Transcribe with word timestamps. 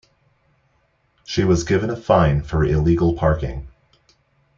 She 1.25 1.43
was 1.43 1.63
given 1.63 1.91
a 1.91 1.95
fine 1.95 2.41
for 2.41 2.65
illegal 2.65 3.13
parking. 3.13 3.67